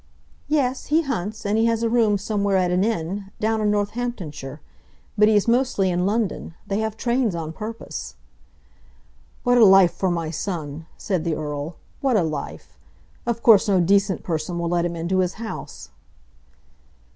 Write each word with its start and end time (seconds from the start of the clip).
"Yes, 0.47 0.87
he 0.87 1.03
hunts, 1.03 1.45
and 1.45 1.59
he 1.59 1.65
has 1.67 1.83
a 1.83 1.87
room 1.87 2.17
somewhere 2.17 2.57
at 2.57 2.71
an 2.71 2.83
inn, 2.83 3.29
down 3.39 3.61
in 3.61 3.69
Northamptonshire. 3.69 4.59
But 5.15 5.27
he 5.27 5.35
is 5.35 5.47
mostly 5.47 5.91
in 5.91 6.07
London. 6.07 6.55
They 6.65 6.79
have 6.79 6.97
trains 6.97 7.35
on 7.35 7.53
purpose." 7.53 8.15
"What 9.43 9.59
a 9.59 9.63
life 9.63 9.93
for 9.93 10.09
my 10.09 10.31
son!" 10.31 10.87
said 10.97 11.23
the 11.23 11.35
Earl. 11.35 11.75
"What 11.99 12.17
a 12.17 12.23
life! 12.23 12.79
Of 13.27 13.43
course 13.43 13.67
no 13.67 13.79
decent 13.79 14.23
person 14.23 14.57
will 14.57 14.69
let 14.69 14.85
him 14.85 14.95
into 14.95 15.19
his 15.19 15.33
house." 15.33 15.91